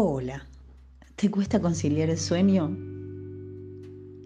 [0.00, 0.46] Hola,
[1.16, 2.70] ¿te cuesta conciliar el sueño?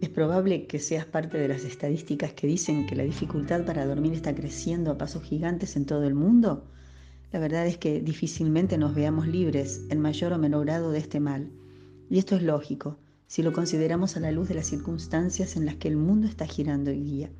[0.03, 4.13] Es probable que seas parte de las estadísticas que dicen que la dificultad para dormir
[4.13, 6.67] está creciendo a pasos gigantes en todo el mundo.
[7.32, 11.21] La verdad es que difícilmente nos veamos libres en mayor o menor grado de este
[11.21, 11.50] mal.
[12.10, 15.77] Y esto es lógico, si lo consideramos a la luz de las circunstancias en las
[15.77, 17.30] que el mundo está girando hoy día.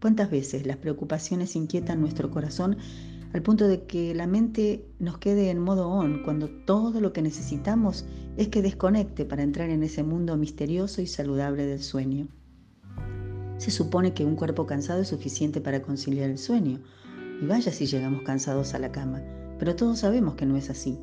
[0.00, 2.76] ¿Cuántas veces las preocupaciones inquietan nuestro corazón
[3.34, 7.20] al punto de que la mente nos quede en modo on cuando todo lo que
[7.20, 12.28] necesitamos es que desconecte para entrar en ese mundo misterioso y saludable del sueño.
[13.58, 16.80] Se supone que un cuerpo cansado es suficiente para conciliar el sueño,
[17.42, 19.20] y vaya si llegamos cansados a la cama,
[19.58, 20.96] pero todos sabemos que no es así.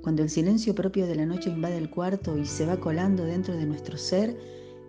[0.00, 3.54] Cuando el silencio propio de la noche invade el cuarto y se va colando dentro
[3.54, 4.38] de nuestro ser,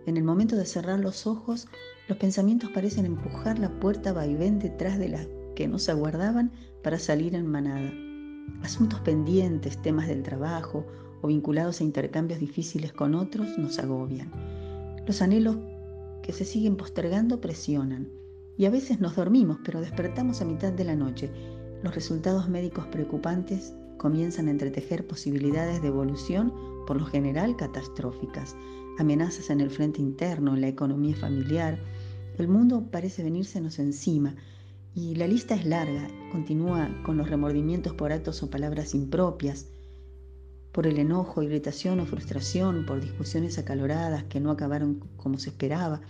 [0.06, 1.68] en el momento de cerrar los ojos,
[2.08, 5.28] los pensamientos parecen empujar la puerta vaivén detrás de la
[5.60, 7.92] que nos aguardaban para salir en manada.
[8.64, 10.86] Asuntos pendientes, temas del trabajo
[11.22, 14.32] o vinculados a intercambios difíciles con otros nos agobian.
[15.06, 15.58] Los anhelos
[16.24, 18.08] que se siguen postergando presionan
[18.58, 21.30] y a veces nos dormimos, pero despertamos a mitad de la noche.
[21.84, 26.54] Los resultados médicos preocupantes comienzan a entretejer posibilidades de evolución,
[26.88, 28.56] por lo general catastróficas,
[28.98, 31.78] amenazas en el frente interno, en la economía familiar.
[32.38, 34.38] El mundo parece venírsenos encima
[35.00, 39.68] y la lista es larga, continúa con los remordimientos por actos o palabras impropias,
[40.74, 46.02] por el enojo, irritación o frustración, por discusiones acaloradas que no acabaron como se esperaba,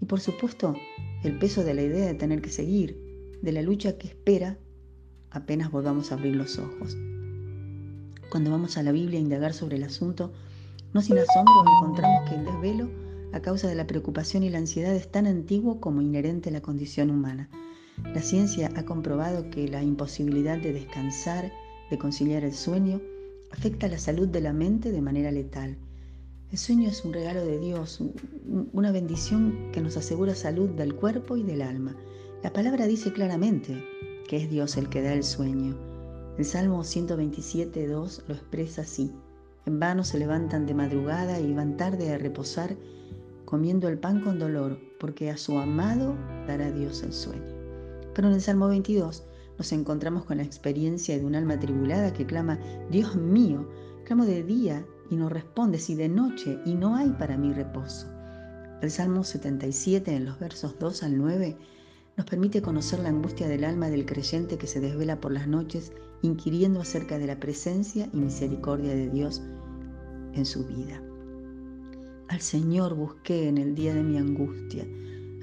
[0.00, 0.74] y por supuesto
[1.22, 2.96] el peso de la idea de tener que seguir,
[3.42, 4.56] de la lucha que espera
[5.30, 6.96] apenas volvamos a abrir los ojos.
[8.30, 10.32] Cuando vamos a la Biblia a indagar sobre el asunto,
[10.94, 12.88] no sin asombro encontramos que el desvelo,
[13.32, 16.62] a causa de la preocupación y la ansiedad, es tan antiguo como inherente a la
[16.62, 17.50] condición humana.
[18.14, 21.52] La ciencia ha comprobado que la imposibilidad de descansar,
[21.90, 23.00] de conciliar el sueño,
[23.52, 25.76] afecta la salud de la mente de manera letal.
[26.50, 28.02] El sueño es un regalo de Dios,
[28.72, 31.94] una bendición que nos asegura salud del cuerpo y del alma.
[32.42, 33.84] La palabra dice claramente
[34.26, 35.76] que es Dios el que da el sueño.
[36.36, 39.12] El Salmo 127.2 lo expresa así.
[39.66, 42.76] En vano se levantan de madrugada y van tarde a reposar,
[43.44, 47.59] comiendo el pan con dolor, porque a su amado dará Dios el sueño.
[48.20, 49.24] Pero en el Salmo 22
[49.56, 52.58] nos encontramos con la experiencia de un alma tribulada que clama,
[52.90, 53.66] Dios mío,
[54.04, 58.08] clamo de día y no respondes y de noche y no hay para mí reposo.
[58.82, 61.56] El Salmo 77 en los versos 2 al 9
[62.18, 65.90] nos permite conocer la angustia del alma del creyente que se desvela por las noches
[66.20, 69.40] inquiriendo acerca de la presencia y misericordia de Dios
[70.34, 71.02] en su vida.
[72.28, 74.86] Al Señor busqué en el día de mi angustia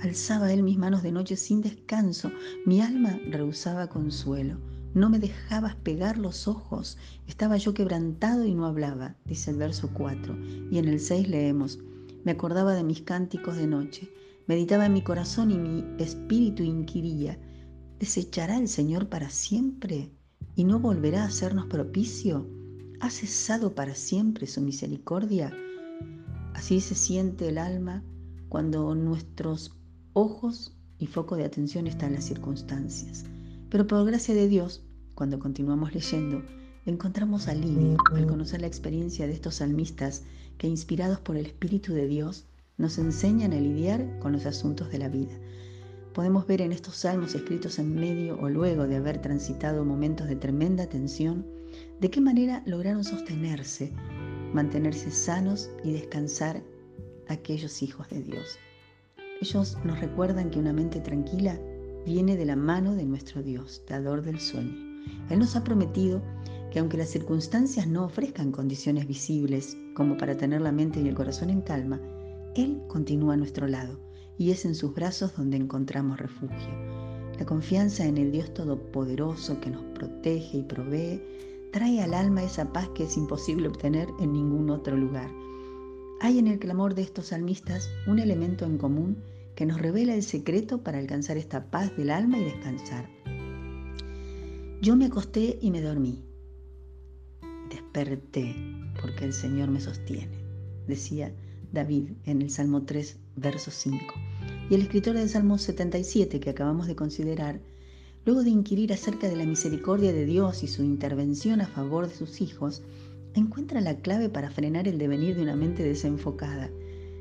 [0.02, 2.32] Alzaba él mis manos de noche sin descanso,
[2.66, 4.60] mi alma rehusaba consuelo.
[4.94, 6.98] No me dejabas pegar los ojos,
[7.28, 10.38] estaba yo quebrantado y no hablaba, dice el verso 4.
[10.72, 11.80] Y en el 6 leemos,
[12.24, 14.12] me acordaba de mis cánticos de noche,
[14.48, 17.40] meditaba en mi corazón y mi espíritu inquiría,
[18.00, 20.12] ¿desechará el Señor para siempre
[20.56, 22.48] y no volverá a hacernos propicio?
[23.00, 25.52] ¿Ha cesado para siempre su misericordia?
[26.54, 28.04] Así se siente el alma
[28.50, 29.77] cuando nuestros
[30.18, 33.24] ojos y foco de atención están las circunstancias.
[33.70, 34.84] Pero por gracia de Dios,
[35.14, 36.42] cuando continuamos leyendo,
[36.88, 40.24] encontramos alivio al conocer la experiencia de estos salmistas
[40.58, 44.98] que, inspirados por el Espíritu de Dios, nos enseñan a lidiar con los asuntos de
[44.98, 45.38] la vida.
[46.16, 50.36] Podemos ver en estos salmos escritos en medio o luego de haber transitado momentos de
[50.36, 51.46] tremenda tensión,
[52.00, 53.94] de qué manera lograron sostenerse,
[54.52, 56.64] mantenerse sanos y descansar
[57.28, 58.58] aquellos hijos de Dios.
[59.40, 61.60] Ellos nos recuerdan que una mente tranquila
[62.06, 64.74] viene de la mano de nuestro Dios, dador del sueño.
[65.30, 66.22] Él nos ha prometido
[66.72, 71.16] que aunque las circunstancias no ofrezcan condiciones visibles como para tener la mente y el
[71.16, 72.02] corazón en calma,
[72.56, 74.00] Él continúa a nuestro lado
[74.40, 76.74] y es en sus brazos donde encontramos refugio.
[77.38, 81.22] La confianza en el Dios Todopoderoso que nos protege y provee
[81.72, 85.30] trae al alma esa paz que es imposible obtener en ningún otro lugar.
[86.20, 89.18] Hay en el clamor de estos salmistas un elemento en común
[89.56, 93.08] que nos revela el secreto para alcanzar esta paz del alma y descansar.
[94.82, 96.24] Yo me acosté y me dormí.
[97.70, 98.56] Desperté
[99.00, 100.40] porque el Señor me sostiene,
[100.88, 101.32] decía
[101.72, 103.98] David en el Salmo 3, verso 5.
[104.72, 107.60] Y el escritor del Salmo 77 que acabamos de considerar,
[108.26, 112.16] luego de inquirir acerca de la misericordia de Dios y su intervención a favor de
[112.16, 112.82] sus hijos,
[113.40, 116.70] encuentra la clave para frenar el devenir de una mente desenfocada.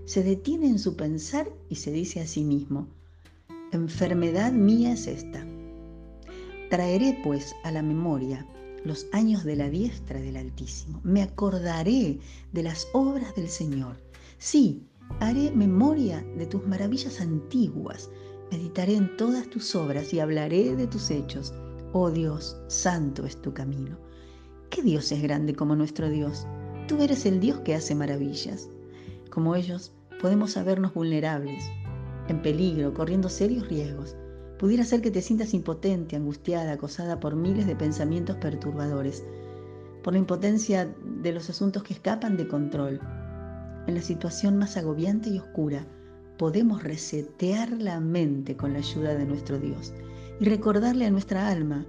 [0.05, 2.89] Se detiene en su pensar y se dice a sí mismo,
[3.73, 5.47] enfermedad mía es esta.
[6.71, 8.47] Traeré pues a la memoria
[8.85, 11.01] los años de la diestra del Altísimo.
[11.03, 12.19] Me acordaré
[12.53, 13.97] de las obras del Señor.
[14.39, 14.87] Sí,
[15.21, 18.11] haré memoria de tus maravillas antiguas.
[18.51, 21.53] Meditaré en todas tus obras y hablaré de tus hechos.
[21.93, 24.06] Oh Dios, santo es tu camino.
[24.71, 26.47] ¿Qué Dios es grande como nuestro Dios?
[26.89, 28.69] Tú eres el Dios que hace maravillas.
[29.31, 31.65] Como ellos, podemos sabernos vulnerables,
[32.29, 34.17] en peligro, corriendo serios riesgos
[34.59, 39.23] Pudiera ser que te sientas impotente, angustiada, acosada por miles de pensamientos perturbadores,
[40.03, 43.01] por la impotencia de los asuntos que escapan de control.
[43.87, 45.87] En la situación más agobiante y oscura,
[46.39, 49.93] podemos resetear la mente con la ayuda de nuestro Dios
[50.41, 51.85] y recordarle a nuestra alma,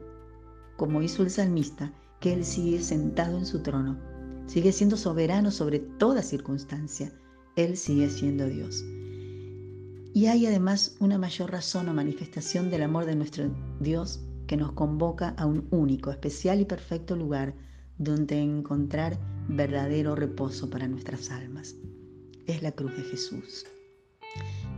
[0.76, 3.98] como hizo el salmista, que Él sigue sentado en su trono,
[4.48, 7.12] sigue siendo soberano sobre toda circunstancia,
[7.56, 8.84] Él sigue siendo Dios.
[10.14, 14.72] Y hay además una mayor razón o manifestación del amor de nuestro Dios que nos
[14.72, 17.54] convoca a un único, especial y perfecto lugar
[17.98, 21.75] donde encontrar verdadero reposo para nuestras almas.
[22.48, 23.66] Es la cruz de Jesús.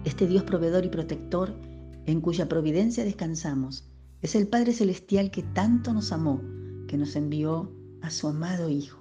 [0.06, 1.56] Este Dios proveedor y protector
[2.06, 3.88] en cuya providencia descansamos
[4.22, 6.42] es el Padre Celestial que tanto nos amó,
[6.90, 7.72] que nos envió
[8.02, 8.98] a su amado Hijo,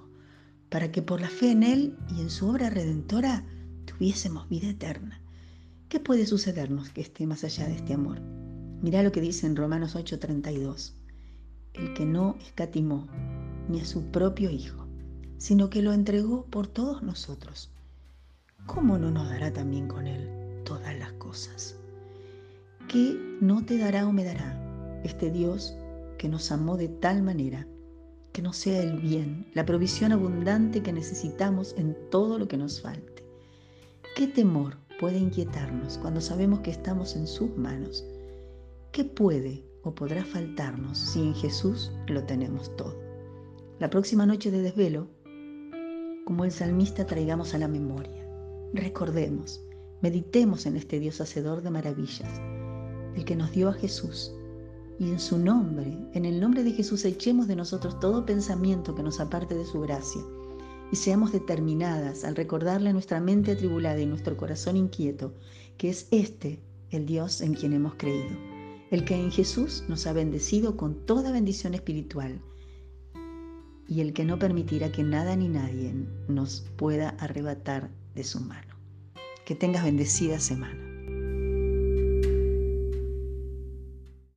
[0.69, 3.43] para que por la fe en Él y en su obra redentora
[3.85, 5.19] tuviésemos vida eterna.
[5.89, 8.21] ¿Qué puede sucedernos que esté más allá de este amor?
[8.83, 10.93] Mirá lo que dice en Romanos 8:32.
[11.73, 13.07] El que no escatimó
[13.67, 14.85] ni a su propio Hijo,
[15.39, 17.71] sino que lo entregó por todos nosotros.
[18.67, 20.29] ¿Cómo no nos dará también con Él
[20.63, 21.75] todas las cosas?
[22.87, 25.75] ¿Qué no te dará o me dará este Dios
[26.19, 27.65] que nos amó de tal manera
[28.31, 32.81] que nos sea el bien, la provisión abundante que necesitamos en todo lo que nos
[32.81, 33.23] falte?
[34.15, 38.05] ¿Qué temor puede inquietarnos cuando sabemos que estamos en sus manos?
[38.91, 42.97] ¿Qué puede o podrá faltarnos si en Jesús lo tenemos todo?
[43.79, 45.07] La próxima noche de desvelo,
[46.25, 48.27] como el salmista, traigamos a la memoria.
[48.73, 49.61] Recordemos,
[50.01, 52.29] meditemos en este Dios hacedor de maravillas,
[53.15, 54.35] el que nos dio a Jesús.
[54.99, 59.03] Y en su nombre, en el nombre de Jesús, echemos de nosotros todo pensamiento que
[59.03, 60.21] nos aparte de su gracia
[60.91, 65.33] y seamos determinadas al recordarle a nuestra mente atribulada y nuestro corazón inquieto
[65.77, 66.59] que es este
[66.89, 68.35] el Dios en quien hemos creído,
[68.91, 72.41] el que en Jesús nos ha bendecido con toda bendición espiritual
[73.87, 75.93] y el que no permitirá que nada ni nadie
[76.27, 78.75] nos pueda arrebatar de su mano.
[79.45, 80.88] Que tengas bendecida semana.